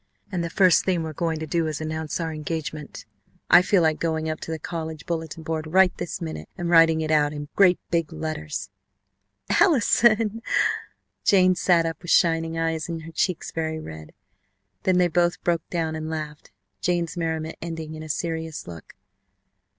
[0.31, 3.05] And the first thing we're going to do is to announce our engagement.
[3.51, 7.01] I feel like going up to the college bulletin board right this minute and writing
[7.01, 8.71] it out in great big letters!"
[9.59, 10.41] "Allison!"
[11.23, 14.11] Jane sat up with shining eyes and her cheeks very red.
[14.85, 16.49] Then they both broke down and laughed,
[16.81, 18.95] Jane's merriment ending in a serious look.